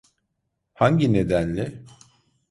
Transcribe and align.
Hangi 0.73 1.13
nedenle? 1.13 1.83